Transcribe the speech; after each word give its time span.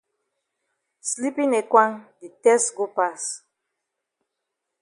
Sleepin 1.09 1.51
ekwang 1.61 1.93
di 2.19 2.27
tess 2.43 2.63
go 2.75 2.85
pass. 2.97 3.21